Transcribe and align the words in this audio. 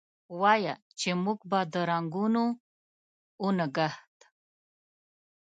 وایه! 0.41 0.73
چې 0.99 1.09
موږ 1.23 1.39
به 1.49 1.59
د 1.73 1.75
رنګونو 1.89 2.43
اونګهت، 3.43 4.17